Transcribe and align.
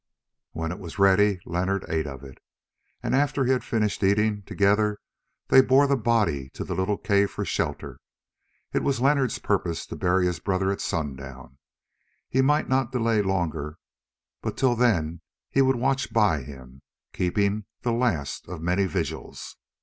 When 0.53 0.71
it 0.71 0.79
was 0.79 0.97
ready 0.97 1.39
Leonard 1.45 1.85
ate 1.87 2.07
of 2.07 2.23
it, 2.23 2.39
and 3.03 3.13
after 3.13 3.45
he 3.45 3.51
had 3.51 3.63
finished 3.63 4.01
eating, 4.01 4.41
together 4.41 4.97
they 5.49 5.61
bore 5.61 5.85
the 5.85 5.95
body 5.95 6.49
to 6.55 6.63
the 6.63 6.73
little 6.73 6.97
cave 6.97 7.29
for 7.29 7.45
shelter. 7.45 7.99
It 8.73 8.81
was 8.81 8.99
Leonard's 8.99 9.37
purpose 9.37 9.85
to 9.85 9.95
bury 9.95 10.25
his 10.25 10.39
brother 10.39 10.71
at 10.71 10.81
sundown; 10.81 11.59
he 12.31 12.41
might 12.41 12.67
not 12.67 12.91
delay 12.91 13.21
longer, 13.21 13.77
but 14.41 14.57
till 14.57 14.75
then 14.75 15.21
he 15.51 15.61
would 15.61 15.75
watch 15.75 16.11
by 16.11 16.41
him, 16.41 16.81
keeping 17.13 17.65
the 17.83 17.93
last 17.93 18.47
of 18.47 18.59
many 18.59 18.87
vigils. 18.87 19.55